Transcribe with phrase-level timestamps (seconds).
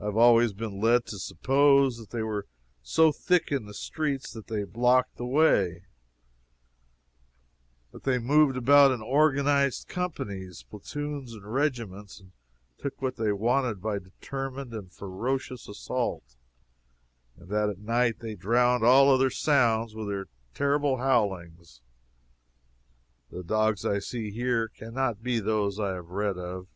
[0.00, 2.48] I have always been led to suppose that they were
[2.82, 5.84] so thick in the streets that they blocked the way;
[7.92, 12.32] that they moved about in organized companies, platoons and regiments, and
[12.76, 16.34] took what they wanted by determined and ferocious assault;
[17.36, 21.82] and that at night they drowned all other sounds with their terrible howlings.
[23.30, 26.66] The dogs I see here can not be those I have read of.